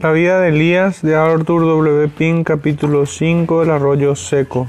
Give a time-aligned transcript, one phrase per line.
[0.00, 2.06] La vida de Elías de Arthur W.
[2.06, 4.68] Pink, capítulo 5 del arroyo seco.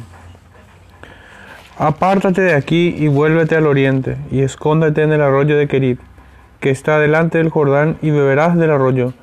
[1.78, 6.00] Apártate de aquí y vuélvete al oriente, y escóndete en el arroyo de Kerib,
[6.60, 9.14] que está delante del Jordán, y beberás del arroyo.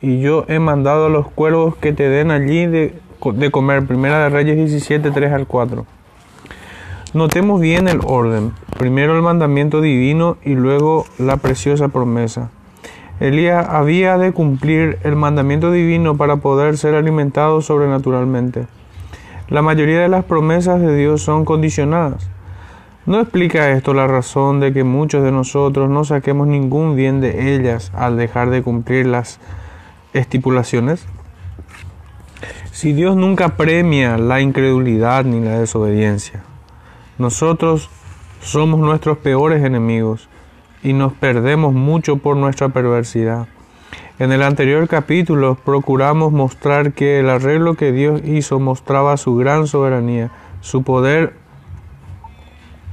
[0.00, 2.98] Y yo he mandado a los cuervos que te den allí de,
[3.32, 3.86] de comer.
[3.86, 5.86] Primera de Reyes 17, 3 al 4.
[7.14, 8.52] Notemos bien el orden.
[8.80, 12.50] Primero el mandamiento divino y luego la preciosa promesa.
[13.22, 18.66] Elías había de cumplir el mandamiento divino para poder ser alimentado sobrenaturalmente.
[19.48, 22.28] La mayoría de las promesas de Dios son condicionadas.
[23.06, 27.54] ¿No explica esto la razón de que muchos de nosotros no saquemos ningún bien de
[27.54, 29.38] ellas al dejar de cumplir las
[30.14, 31.06] estipulaciones?
[32.72, 36.42] Si Dios nunca premia la incredulidad ni la desobediencia,
[37.18, 37.88] nosotros
[38.40, 40.28] somos nuestros peores enemigos
[40.82, 43.46] y nos perdemos mucho por nuestra perversidad.
[44.18, 49.66] En el anterior capítulo procuramos mostrar que el arreglo que Dios hizo mostraba su gran
[49.66, 51.34] soberanía, su poder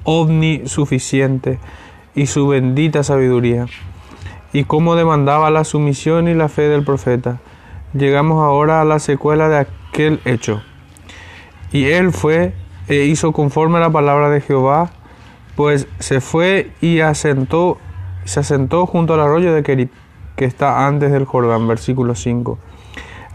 [0.03, 1.59] omnisuficiente
[2.15, 3.67] y su bendita sabiduría,
[4.53, 7.39] y cómo demandaba la sumisión y la fe del profeta.
[7.93, 10.61] Llegamos ahora a la secuela de aquel hecho.
[11.71, 12.53] Y él fue
[12.87, 14.89] e hizo conforme a la palabra de Jehová,
[15.59, 17.79] pues se fue y asentó,
[18.23, 19.89] se asentó junto al arroyo de Kerib,
[20.37, 22.57] que está antes del Jordán, versículo 5.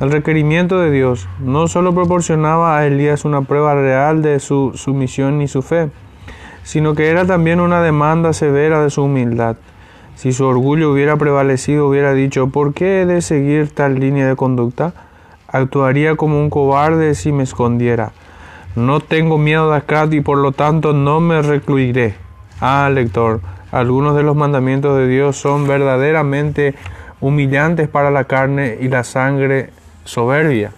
[0.01, 5.43] El requerimiento de Dios no solo proporcionaba a Elías una prueba real de su sumisión
[5.43, 5.91] y su fe,
[6.63, 9.57] sino que era también una demanda severa de su humildad.
[10.15, 14.35] Si su orgullo hubiera prevalecido, hubiera dicho, ¿por qué he de seguir tal línea de
[14.35, 14.95] conducta?
[15.47, 18.13] Actuaría como un cobarde si me escondiera.
[18.77, 22.17] No tengo miedo de acá y por lo tanto no me recluiré.
[22.61, 26.75] Ah, lector, algunos de los mandamientos de Dios son verdaderamente
[27.21, 29.71] humillantes para la carne y la sangre
[30.05, 30.73] soberbia.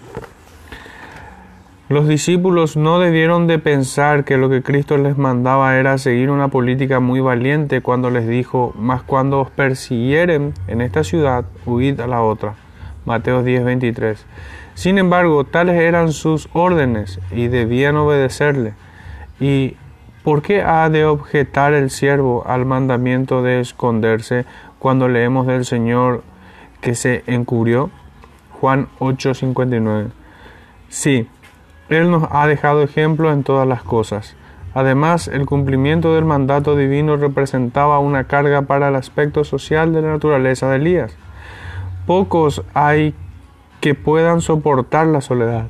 [1.88, 6.49] Los discípulos no debieron de pensar que lo que Cristo les mandaba era seguir una
[6.49, 12.09] política muy valiente cuando les dijo, mas cuando os persiguieren en esta ciudad, huid a
[12.09, 12.54] la otra.
[13.04, 14.19] Mateo 10:23.
[14.76, 18.75] Sin embargo, tales eran sus órdenes y debían obedecerle.
[19.41, 19.75] ¿Y
[20.22, 24.44] por qué ha de objetar el siervo al mandamiento de esconderse
[24.78, 26.25] cuando leemos del Señor
[26.82, 27.88] que se encubrió?
[28.60, 30.10] Juan 8:59.
[30.91, 31.26] Sí,
[31.88, 34.37] Él nos ha dejado ejemplo en todas las cosas.
[34.75, 40.08] Además, el cumplimiento del mandato divino representaba una carga para el aspecto social de la
[40.10, 41.16] naturaleza de Elías.
[42.06, 43.14] Pocos hay
[43.86, 45.69] que puedan soportar la soledad.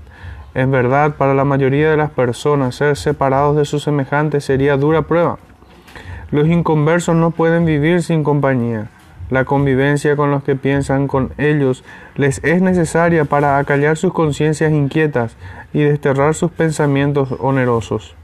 [0.55, 5.03] En verdad, para la mayoría de las personas, ser separados de sus semejantes sería dura
[5.03, 5.39] prueba.
[6.31, 8.89] Los inconversos no pueden vivir sin compañía.
[9.29, 11.85] La convivencia con los que piensan con ellos
[12.15, 15.37] les es necesaria para acallar sus conciencias inquietas
[15.75, 18.15] y desterrar sus pensamientos onerosos.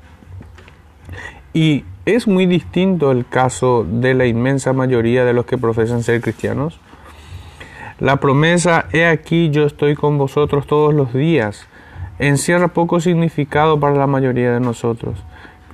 [1.52, 6.22] Y es muy distinto el caso de la inmensa mayoría de los que profesan ser
[6.22, 6.80] cristianos.
[8.02, 11.68] La promesa, he aquí yo estoy con vosotros todos los días,
[12.18, 15.22] encierra poco significado para la mayoría de nosotros.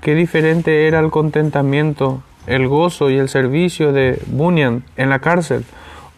[0.03, 5.65] Qué diferente era el contentamiento, el gozo y el servicio de Bunyan en la cárcel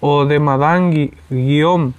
[0.01, 1.93] o de Madame Guillaume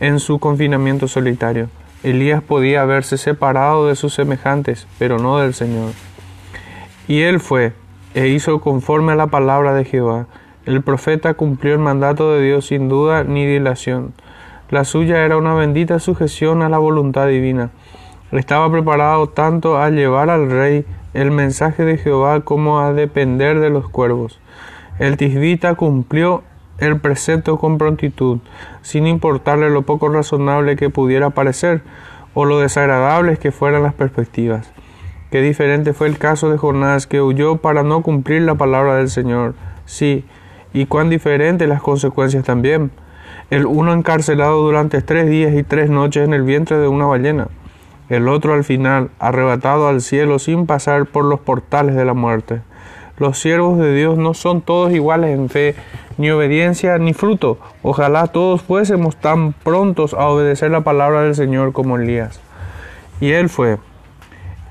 [0.00, 1.68] en su confinamiento solitario.
[2.02, 5.92] Elías podía haberse separado de sus semejantes, pero no del Señor.
[7.06, 7.72] Y él fue
[8.14, 10.26] e hizo conforme a la palabra de Jehová.
[10.66, 14.14] El profeta cumplió el mandato de Dios sin duda ni dilación.
[14.70, 17.70] La suya era una bendita sujeción a la voluntad divina.
[18.32, 23.70] Estaba preparado tanto a llevar al rey el mensaje de Jehová como a depender de
[23.70, 24.40] los cuervos.
[24.98, 26.42] El tisbita cumplió
[26.78, 28.38] el precepto con prontitud,
[28.82, 31.82] sin importarle lo poco razonable que pudiera parecer
[32.32, 34.72] o lo desagradables que fueran las perspectivas.
[35.30, 39.08] Qué diferente fue el caso de Jonás, que huyó para no cumplir la palabra del
[39.08, 39.54] Señor.
[39.84, 40.24] Sí,
[40.74, 42.90] y cuán diferentes las consecuencias también.
[43.48, 47.48] El uno encarcelado durante tres días y tres noches en el vientre de una ballena,
[48.10, 52.60] el otro al final arrebatado al cielo sin pasar por los portales de la muerte.
[53.16, 55.76] Los siervos de Dios no son todos iguales en fe,
[56.18, 57.58] ni obediencia, ni fruto.
[57.82, 62.40] Ojalá todos fuésemos tan prontos a obedecer la palabra del Señor como Elías.
[63.20, 63.78] Y él fue,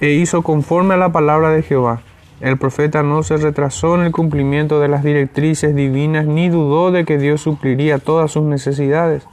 [0.02, 2.02] e hizo conforme a la palabra de Jehová.
[2.42, 7.06] El profeta no se retrasó en el cumplimiento de las directrices divinas ni dudó de
[7.06, 9.28] que Dios supliría todas sus necesidades.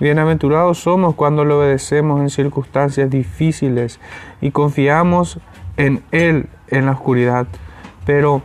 [0.00, 4.00] Bienaventurados somos cuando le obedecemos en circunstancias difíciles
[4.40, 5.38] y confiamos
[5.76, 7.46] en Él en la oscuridad.
[8.04, 8.42] Pero,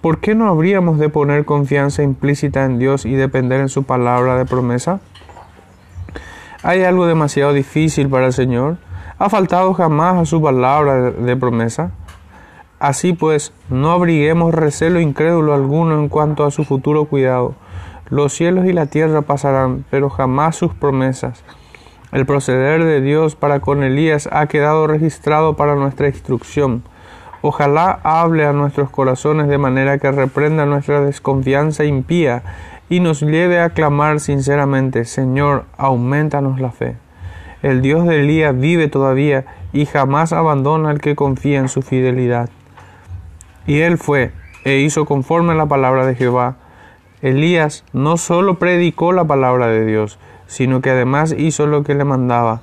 [0.00, 4.36] ¿por qué no habríamos de poner confianza implícita en Dios y depender en su palabra
[4.36, 5.00] de promesa?
[6.64, 8.78] ¿Hay algo demasiado difícil para el Señor?
[9.18, 11.92] ¿Ha faltado jamás a su palabra de promesa?
[12.78, 17.54] Así pues, no abriguemos recelo incrédulo alguno en cuanto a su futuro cuidado.
[18.08, 21.42] Los cielos y la tierra pasarán, pero jamás sus promesas.
[22.12, 26.84] El proceder de Dios para con Elías ha quedado registrado para nuestra instrucción.
[27.42, 32.42] Ojalá hable a nuestros corazones de manera que reprenda nuestra desconfianza impía
[32.88, 36.96] y nos lleve a clamar sinceramente, Señor, aumentanos la fe.
[37.62, 42.48] El Dios de Elías vive todavía y jamás abandona al que confía en su fidelidad.
[43.68, 44.32] Y él fue
[44.64, 46.56] e hizo conforme a la palabra de Jehová.
[47.20, 52.04] Elías no solo predicó la palabra de Dios, sino que además hizo lo que le
[52.04, 52.62] mandaba.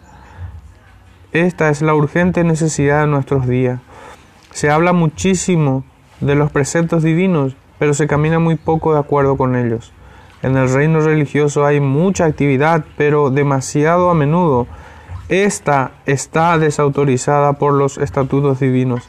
[1.32, 3.82] Esta es la urgente necesidad de nuestros días.
[4.50, 5.84] Se habla muchísimo
[6.22, 9.94] de los preceptos divinos, pero se camina muy poco de acuerdo con ellos.
[10.42, 14.66] En el reino religioso hay mucha actividad, pero demasiado a menudo
[15.30, 19.08] esta está desautorizada por los estatutos divinos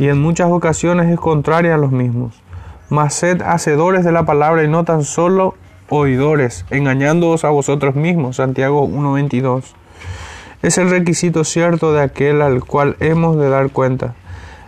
[0.00, 2.42] y en muchas ocasiones es contraria a los mismos.
[2.88, 5.54] Mas sed hacedores de la palabra y no tan solo
[5.90, 8.36] oidores, engañándoos a vosotros mismos.
[8.36, 9.62] Santiago 1.22.
[10.62, 14.14] Es el requisito cierto de aquel al cual hemos de dar cuenta.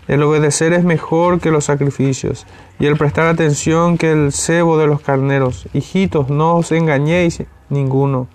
[0.07, 2.47] El obedecer es mejor que los sacrificios,
[2.79, 5.67] y el prestar atención que el cebo de los carneros.
[5.73, 8.29] Hijitos, no os engañéis ninguno.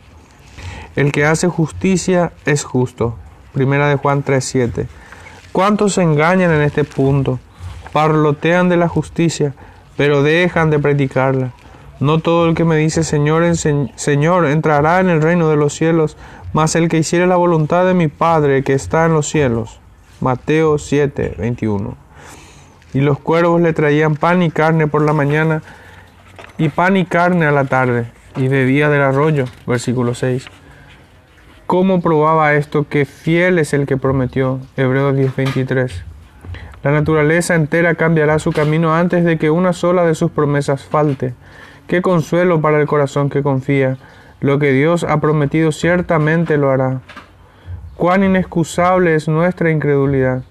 [0.95, 3.15] El que hace justicia es justo.
[3.53, 4.87] Primera de Juan 3.7.
[5.51, 7.39] ¿Cuántos se engañan en este punto?
[7.91, 9.53] Parlotean de la justicia,
[9.95, 11.51] pero dejan de predicarla.
[11.99, 16.15] No todo el que me dice Señor, Señor entrará en el reino de los cielos,
[16.53, 19.79] mas el que hiciere la voluntad de mi Padre que está en los cielos.
[20.21, 21.95] Mateo 7, 21.
[22.93, 25.63] Y los cuervos le traían pan y carne por la mañana,
[26.57, 29.45] y pan y carne a la tarde, y bebía del arroyo.
[29.65, 30.47] Versículo 6.
[31.67, 34.61] ¿Cómo probaba esto que fiel es el que prometió?
[34.77, 36.05] Hebreos 10:23.
[36.81, 41.33] La naturaleza entera cambiará su camino antes de que una sola de sus promesas falte.
[41.87, 43.97] Qué consuelo para el corazón que confía.
[44.39, 47.01] Lo que Dios ha prometido ciertamente lo hará.
[47.97, 50.43] Cuán inexcusable es nuestra incredulidad.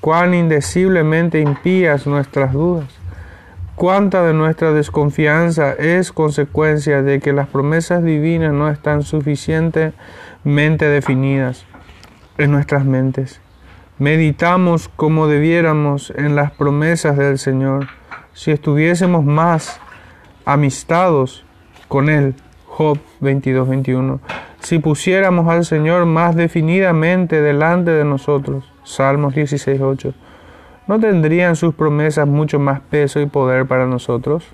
[0.00, 2.98] Cuán indeciblemente impías nuestras dudas.
[3.76, 9.04] Cuánta de nuestra desconfianza es consecuencia de que las promesas divinas no están
[10.44, 11.64] suficientemente definidas
[12.38, 13.40] en nuestras mentes.
[13.98, 17.88] Meditamos como debiéramos en las promesas del Señor.
[18.32, 19.80] Si estuviésemos más
[20.44, 21.44] amistados
[21.88, 22.34] con Él,
[22.66, 24.20] Job 22, 21.
[24.60, 30.14] Si pusiéramos al Señor más definidamente delante de nosotros, Salmos 16, 8
[30.86, 34.44] ¿no tendrían sus promesas mucho más peso y poder para nosotros?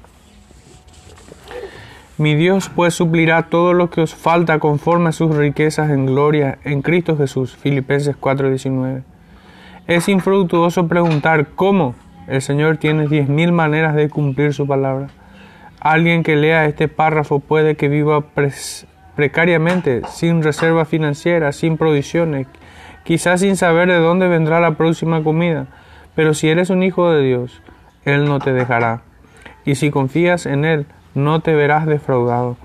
[2.17, 6.59] Mi Dios pues suplirá todo lo que os falta conforme a sus riquezas en gloria
[6.65, 7.57] en Cristo Jesús.
[7.57, 9.03] Filipenses 4:19.
[9.87, 11.95] Es infructuoso preguntar cómo
[12.27, 15.09] el Señor tiene diez mil maneras de cumplir su palabra.
[15.81, 18.25] Alguien que lea este párrafo puede que viva
[19.15, 22.47] precariamente, sin reserva financiera, sin provisiones,
[23.05, 25.67] quizás sin saber de dónde vendrá la próxima comida
[26.15, 27.61] pero si eres un hijo de Dios,
[28.05, 29.03] Él no te dejará.
[29.65, 32.57] Y si confías en Él, no te verás defraudado.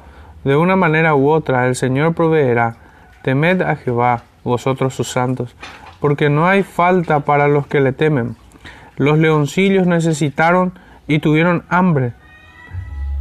[0.43, 2.77] De una manera u otra, el Señor proveerá.
[3.21, 5.55] Temed a Jehová, vosotros sus santos,
[5.99, 8.35] porque no hay falta para los que le temen.
[8.95, 10.73] Los leoncillos necesitaron
[11.07, 12.13] y tuvieron hambre,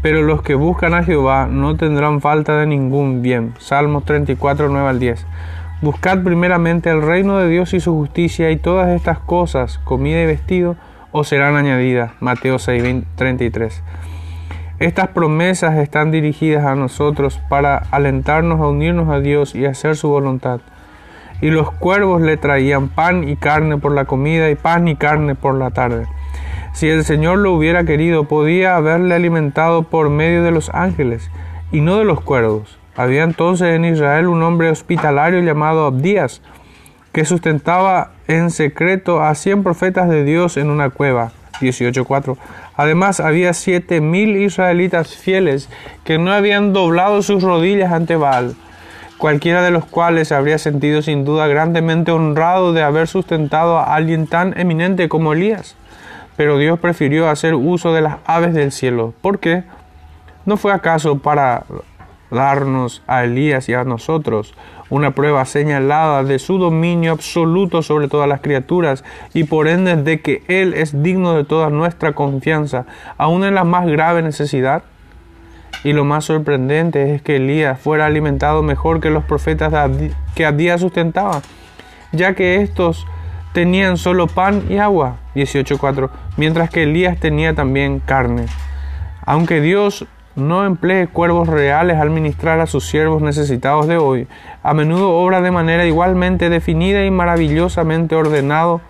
[0.02, 3.54] pero los que buscan a Jehová no tendrán falta de ningún bien.
[3.58, 5.26] Salmos 34, 9 al 10.
[5.80, 10.26] Buscad primeramente el reino de Dios y su justicia y todas estas cosas, comida y
[10.26, 10.76] vestido,
[11.12, 12.12] os serán añadidas.
[12.20, 13.82] Mateo 6, 33.
[14.80, 20.08] Estas promesas están dirigidas a nosotros para alentarnos a unirnos a Dios y hacer su
[20.08, 20.60] voluntad.
[21.40, 25.34] Y los cuervos le traían pan y carne por la comida y pan y carne
[25.34, 26.06] por la tarde.
[26.74, 31.28] Si el Señor lo hubiera querido, podía haberle alimentado por medio de los ángeles
[31.72, 32.78] y no de los cuervos.
[32.94, 36.40] Había entonces en Israel un hombre hospitalario llamado Abdías,
[37.10, 41.32] que sustentaba en secreto a cien profetas de Dios en una cueva.
[41.60, 42.36] 18.4.
[42.78, 45.68] Además, había siete mil israelitas fieles
[46.04, 48.54] que no habían doblado sus rodillas ante Baal,
[49.18, 54.28] cualquiera de los cuales habría sentido sin duda grandemente honrado de haber sustentado a alguien
[54.28, 55.74] tan eminente como Elías.
[56.36, 59.12] Pero Dios prefirió hacer uso de las aves del cielo.
[59.22, 59.64] ¿Por qué?
[60.46, 61.64] ¿No fue acaso para
[62.30, 64.54] darnos a Elías y a nosotros
[64.90, 69.04] una prueba señalada de su dominio absoluto sobre todas las criaturas
[69.34, 73.64] y por ende de que Él es digno de toda nuestra confianza, aun en la
[73.64, 74.82] más grave necesidad?
[75.84, 79.72] Y lo más sorprendente es que Elías fuera alimentado mejor que los profetas
[80.34, 81.42] que Abdías sustentaba,
[82.12, 83.06] ya que estos
[83.52, 88.46] tenían solo pan y agua, 18.4, mientras que Elías tenía también carne.
[89.24, 90.06] Aunque Dios
[90.38, 94.26] no emplee cuervos reales al ministrar a sus siervos necesitados de hoy,
[94.62, 98.80] a menudo obra de manera igualmente definida y maravillosamente ordenado,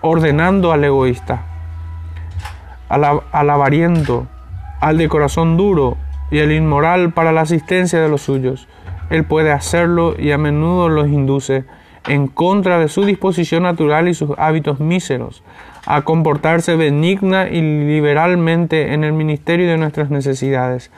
[0.00, 1.42] ordenando al egoísta,
[2.88, 4.26] al, al avariento,
[4.80, 5.96] al de corazón duro
[6.30, 8.68] y al inmoral para la asistencia de los suyos.
[9.10, 11.64] Él puede hacerlo y a menudo los induce
[12.06, 15.42] en contra de su disposición natural y sus hábitos míseros,
[15.86, 20.90] a comportarse benigna y liberalmente en el ministerio de nuestras necesidades.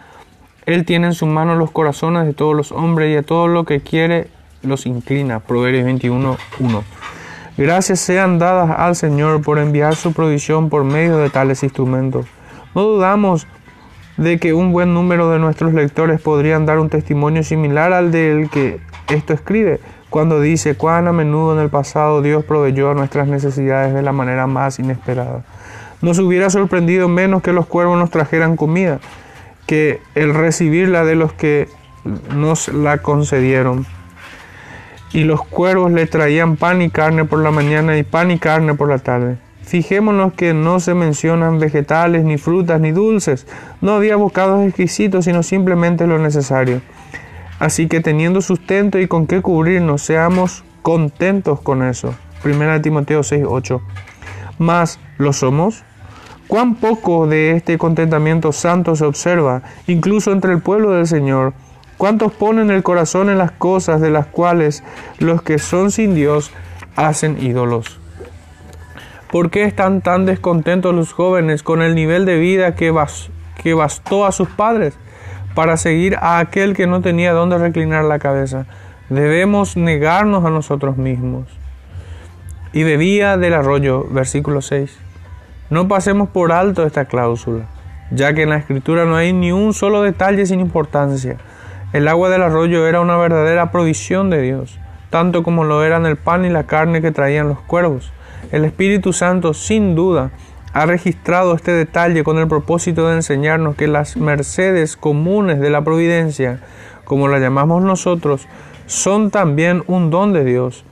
[0.64, 3.64] Él tiene en su mano los corazones de todos los hombres y a todo lo
[3.64, 4.28] que quiere
[4.62, 5.40] los inclina.
[5.40, 6.84] Proverbios 21, 1.
[7.56, 12.26] Gracias sean dadas al Señor por enviar su provisión por medio de tales instrumentos.
[12.74, 13.46] No dudamos
[14.16, 18.50] de que un buen número de nuestros lectores podrían dar un testimonio similar al del
[18.50, 19.80] que esto escribe,
[20.16, 24.46] cuando dice cuán a menudo en el pasado Dios proveyó nuestras necesidades de la manera
[24.46, 25.44] más inesperada.
[26.00, 28.99] Nos hubiera sorprendido menos que los cuervos nos trajeran comida,
[29.66, 31.68] que el recibirla de los que
[32.35, 33.85] nos la concedieron.
[35.12, 38.73] Y los cuervos le traían pan y carne por la mañana y pan y carne
[38.73, 39.37] por la tarde.
[39.64, 43.46] Fijémonos que no se mencionan vegetales, ni frutas, ni dulces.
[43.82, 46.80] No había bocados exquisitos, sino simplemente lo necesario.
[47.58, 52.14] Así que teniendo sustento y con qué cubrirnos, seamos contentos con eso.
[52.44, 53.80] 1 Timoteo 6, 8.
[54.58, 55.82] Mas, ¿lo somos?
[56.48, 61.54] ¿Cuán poco de este contentamiento santo se observa, incluso entre el pueblo del Señor?
[61.96, 64.84] ¿Cuántos ponen el corazón en las cosas de las cuales
[65.18, 66.50] los que son sin Dios
[66.94, 67.98] hacen ídolos?
[69.32, 72.94] ¿Por qué están tan descontentos los jóvenes con el nivel de vida que,
[73.62, 74.96] que bastó a sus padres
[75.56, 78.66] para seguir a aquel que no tenía dónde reclinar la cabeza?
[79.08, 81.46] Debemos negarnos a nosotros mismos.
[82.75, 84.98] Y bebía del arroyo, versículo 6.
[85.70, 87.64] No pasemos por alto esta cláusula,
[88.10, 91.38] ya que en la escritura no hay ni un solo detalle sin importancia.
[91.94, 96.16] El agua del arroyo era una verdadera provisión de Dios, tanto como lo eran el
[96.16, 98.12] pan y la carne que traían los cuervos.
[98.52, 100.32] El Espíritu Santo, sin duda,
[100.76, 105.83] ha registrado este detalle con el propósito de enseñarnos que las mercedes comunes de la
[105.83, 106.61] providencia,
[107.06, 108.47] como la llamamos nosotros,
[108.85, 110.85] son también un don de Dios.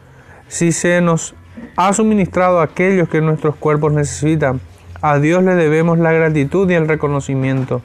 [0.48, 1.34] Si se nos
[1.76, 4.58] ha suministrado aquellos que nuestros cuerpos necesitan,
[5.02, 7.82] a Dios le debemos la gratitud y el reconocimiento.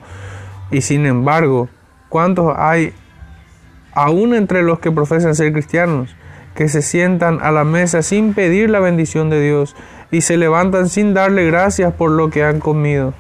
[0.72, 1.68] Y sin embargo,
[2.08, 2.94] ¿cuántos hay,
[3.91, 6.15] aún entre los que profesan ser cristianos,
[6.56, 9.75] que se sientan a la mesa sin pedir la bendición de Dios
[10.11, 13.13] y se levantan sin darle gracias por lo que han comido.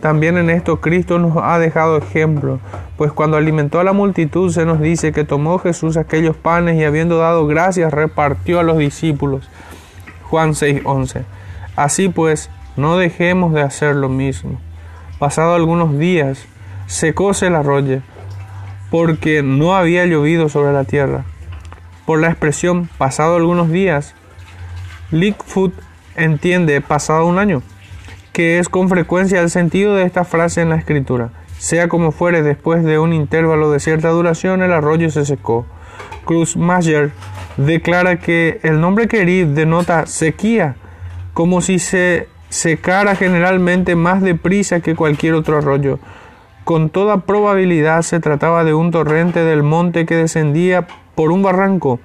[0.00, 2.60] También en esto Cristo nos ha dejado ejemplo,
[2.96, 6.84] pues cuando alimentó a la multitud se nos dice que tomó Jesús aquellos panes y
[6.84, 9.48] habiendo dado gracias repartió a los discípulos.
[10.24, 11.24] Juan 6:11.
[11.76, 14.60] Así pues, no dejemos de hacer lo mismo.
[15.18, 16.46] Pasado algunos días,
[16.86, 18.00] secóse el arroyo,
[18.90, 21.24] porque no había llovido sobre la tierra
[22.06, 24.14] por la expresión pasado algunos días.
[25.10, 25.74] Lickfoot
[26.16, 27.62] entiende pasado un año,
[28.32, 31.30] que es con frecuencia el sentido de esta frase en la escritura.
[31.58, 35.66] Sea como fuere, después de un intervalo de cierta duración, el arroyo se secó.
[36.24, 37.12] Cruz Mayer
[37.56, 40.76] declara que el nombre Kerib denota sequía,
[41.32, 45.98] como si se secara generalmente más deprisa que cualquier otro arroyo.
[46.64, 52.00] Con toda probabilidad se trataba de un torrente del monte que descendía por un barranco.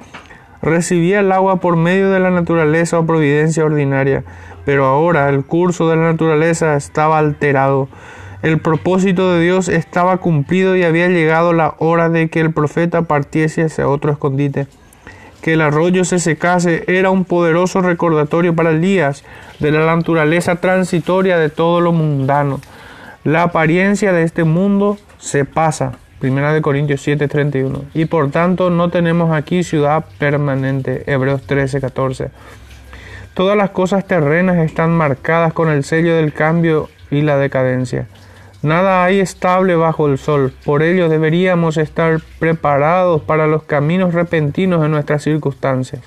[0.62, 4.24] Recibía el agua por medio de la naturaleza o providencia ordinaria,
[4.64, 7.90] pero ahora el curso de la naturaleza estaba alterado.
[8.44, 13.04] El propósito de Dios estaba cumplido y había llegado la hora de que el profeta
[13.04, 14.68] partiese hacia otro escondite.
[15.42, 19.24] Que el arroyo se secase era un poderoso recordatorio para Elías
[19.60, 22.62] de la naturaleza transitoria de todo lo mundano.
[23.24, 27.86] La apariencia de este mundo se pasa, Primera de Corintios 7:31.
[27.96, 31.04] Y por tanto no tenemos aquí ciudad permanente.
[31.12, 32.30] Hebreos 13:14.
[33.34, 38.08] Todas las cosas terrenas están marcadas con el sello del cambio y la decadencia.
[38.62, 44.84] Nada hay estable bajo el sol, por ello deberíamos estar preparados para los caminos repentinos
[44.84, 46.04] de nuestras circunstancias.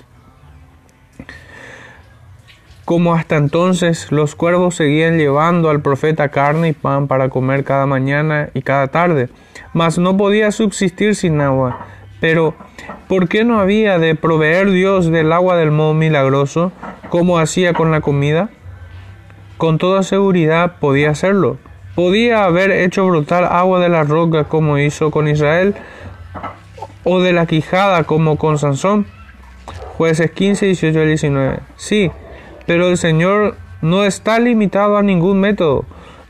[2.85, 7.85] Como hasta entonces los cuervos seguían llevando al profeta carne y pan para comer cada
[7.85, 9.27] mañana y cada tarde,
[9.75, 11.85] mas no podía subsistir sin agua.
[12.21, 12.55] Pero,
[13.09, 16.71] ¿por qué no había de proveer Dios del agua del modo milagroso,
[17.09, 18.49] como hacía con la comida?
[19.57, 21.57] Con toda seguridad podía hacerlo,
[21.95, 25.75] Podía haber hecho brotar agua de la roca como hizo con Israel,
[27.05, 29.05] o de la quijada como con Sansón.
[29.97, 31.59] Jueces 15, 18 y 19.
[31.77, 32.11] Sí,
[32.65, 35.85] pero el Señor no está limitado a ningún método,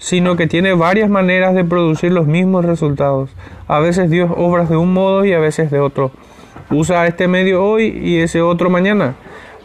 [0.05, 3.31] sino que tiene varias maneras de producir los mismos resultados.
[3.67, 6.12] A veces Dios obra de un modo y a veces de otro.
[6.69, 9.15] Usa este medio hoy y ese otro mañana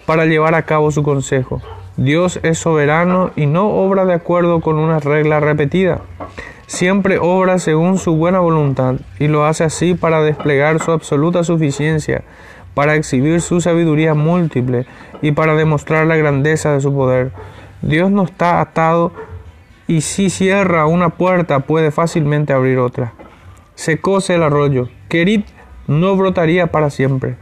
[0.07, 1.61] para llevar a cabo su consejo.
[1.99, 6.01] Dios es soberano y no obra de acuerdo con una regla repetida.
[6.67, 12.23] Siempre obra según su buena voluntad y lo hace así para desplegar su absoluta suficiencia,
[12.73, 14.87] para exhibir su sabiduría múltiple
[15.21, 17.31] y para demostrar la grandeza de su poder.
[17.83, 19.13] Dios no está atado
[19.91, 23.13] y si cierra una puerta puede fácilmente abrir otra.
[23.75, 24.89] Se cose el arroyo.
[25.09, 25.49] Kerit
[25.89, 27.35] no brotaría para siempre.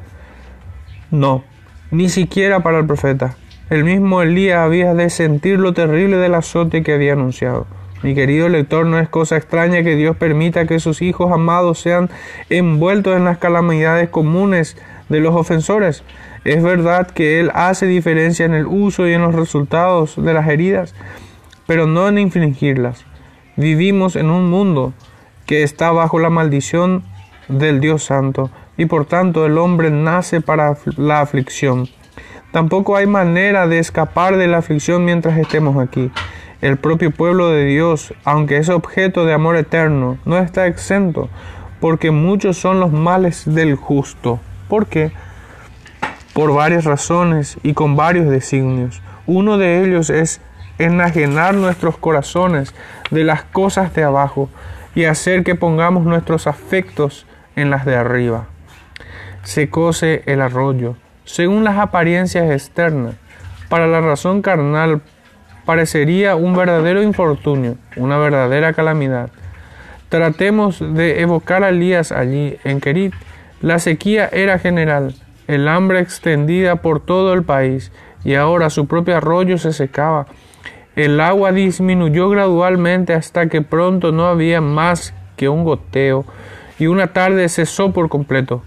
[1.11, 1.45] No,
[1.91, 3.37] ni siquiera para el profeta.
[3.69, 7.67] El mismo Elías había de sentir lo terrible del azote que había anunciado.
[8.03, 12.09] Mi querido lector, no es cosa extraña que Dios permita que sus hijos amados sean
[12.49, 14.79] envueltos en las calamidades comunes
[15.11, 16.03] de los ofensores.
[16.47, 20.49] Es verdad que Él hace diferencia en el uso y en los resultados de las
[20.49, 20.95] heridas,
[21.69, 23.05] pero no en infringirlas.
[23.55, 24.95] Vivimos en un mundo
[25.45, 27.03] que está bajo la maldición
[27.49, 31.87] del Dios Santo, y por tanto el hombre nace para la aflicción.
[32.53, 36.11] Tampoco hay manera de escapar de la aflicción mientras estemos aquí.
[36.63, 41.29] El propio pueblo de Dios, aunque es objeto de amor eterno, no está exento,
[41.81, 44.41] porque muchos son los males del justo.
[44.69, 45.13] ¿Por qué?
[46.33, 49.03] Por varias razones y con varios designios.
[49.27, 50.41] Uno de ellos es
[50.79, 52.75] enajenar nuestros corazones
[53.11, 54.49] de las cosas de abajo
[54.95, 58.47] y hacer que pongamos nuestros afectos en las de arriba.
[59.43, 63.15] Se cose el arroyo, según las apariencias externas,
[63.69, 65.03] para la razón carnal
[65.67, 69.31] parecería un verdadero infortunio, una verdadera calamidad.
[70.09, 73.13] Tratemos de evocar a Elías allí, en Kerit.
[73.61, 75.15] La sequía era general,
[75.47, 77.93] el hambre extendida por todo el país,
[78.25, 80.27] y ahora su propio arroyo se secaba.
[80.99, 86.27] El agua disminuyó gradualmente hasta que pronto no había más que un goteo,
[86.79, 88.63] y una tarde cesó por completo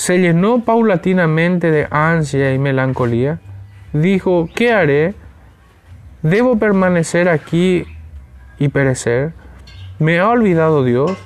[0.00, 3.38] se llenó paulatinamente de ansia y melancolía.
[3.92, 5.14] Dijo, ¿qué haré?
[6.22, 7.84] ¿Debo permanecer aquí
[8.58, 9.34] y perecer?
[9.98, 11.18] ¿Me ha olvidado Dios?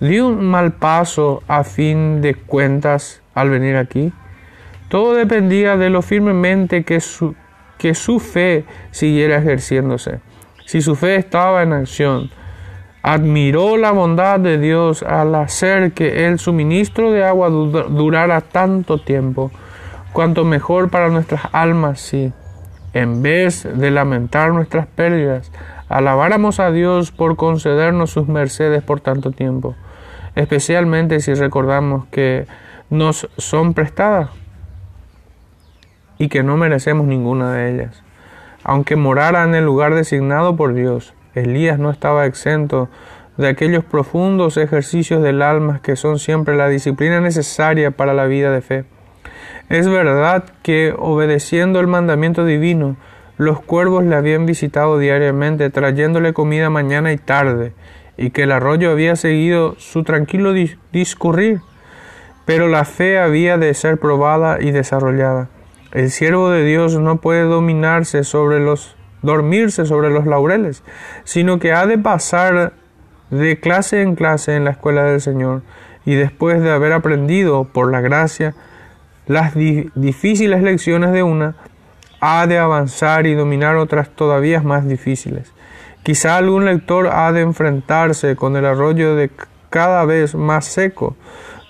[0.00, 4.12] ¿Di un mal paso a fin de cuentas al venir aquí?
[4.88, 7.36] Todo dependía de lo firmemente que su,
[7.80, 10.20] que su fe siguiera ejerciéndose.
[10.66, 12.30] Si su fe estaba en acción,
[13.02, 19.50] admiró la bondad de Dios al hacer que el suministro de agua durara tanto tiempo,
[20.12, 22.34] cuanto mejor para nuestras almas si,
[22.92, 25.50] en vez de lamentar nuestras pérdidas,
[25.88, 29.74] alabáramos a Dios por concedernos sus mercedes por tanto tiempo,
[30.34, 32.46] especialmente si recordamos que
[32.90, 34.28] nos son prestadas
[36.20, 38.04] y que no merecemos ninguna de ellas,
[38.62, 42.88] aunque morara en el lugar designado por Dios Elías no estaba exento
[43.36, 48.50] de aquellos profundos ejercicios del alma que son siempre la disciplina necesaria para la vida
[48.50, 48.84] de fe.
[49.68, 52.96] Es verdad que, obedeciendo el mandamiento divino,
[53.38, 57.72] los cuervos le habían visitado diariamente, trayéndole comida mañana y tarde,
[58.16, 60.52] y que el arroyo había seguido su tranquilo
[60.92, 61.60] discurrir,
[62.44, 65.48] pero la fe había de ser probada y desarrollada.
[65.92, 70.82] El siervo de Dios no puede dominarse sobre los dormirse sobre los laureles,
[71.24, 72.72] sino que ha de pasar
[73.30, 75.62] de clase en clase en la escuela del Señor
[76.04, 78.54] y después de haber aprendido por la gracia
[79.26, 81.54] las difíciles lecciones de una,
[82.20, 85.52] ha de avanzar y dominar otras todavía más difíciles.
[86.02, 89.30] Quizá algún lector ha de enfrentarse con el arroyo de
[89.68, 91.16] cada vez más seco,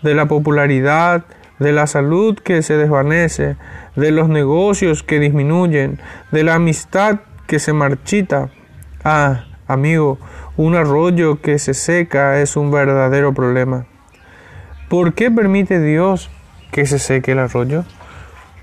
[0.03, 1.25] de la popularidad,
[1.61, 3.57] de la salud que se desvanece,
[3.95, 6.01] de los negocios que disminuyen,
[6.33, 8.49] de la amistad que se marchita.
[9.05, 10.19] Ah, amigo,
[10.57, 13.87] un arroyo que se seca es un verdadero problema.
[14.89, 16.31] ¿Por qué permite Dios
[16.73, 17.85] que se seque el arroyo?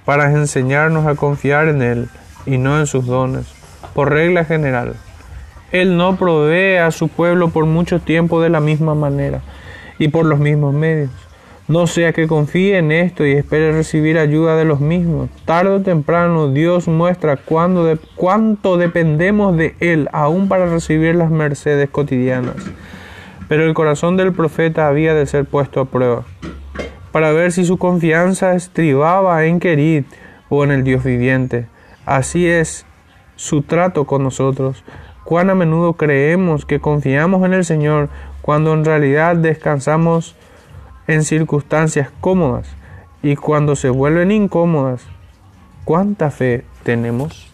[0.03, 2.09] Para enseñarnos a confiar en Él
[2.45, 3.45] y no en sus dones.
[3.93, 4.95] Por regla general,
[5.71, 9.41] Él no provee a su pueblo por mucho tiempo de la misma manera
[9.99, 11.26] y por los mismos medios.
[11.67, 15.29] No sea que confíe en esto y espere recibir ayuda de los mismos.
[15.43, 22.55] Tarde o temprano Dios muestra cuánto dependemos de Él aún para recibir las mercedes cotidianas.
[23.49, 26.23] Pero el corazón del profeta había de ser puesto a prueba,
[27.11, 30.05] para ver si su confianza estribaba en Querid
[30.47, 31.67] o en el Dios viviente.
[32.05, 32.85] Así es
[33.35, 34.85] su trato con nosotros.
[35.25, 38.07] Cuán a menudo creemos que confiamos en el Señor
[38.41, 40.36] cuando en realidad descansamos
[41.07, 42.67] en circunstancias cómodas
[43.23, 45.01] y cuando se vuelven incómodas,
[45.85, 47.46] ¿cuánta fe tenemos?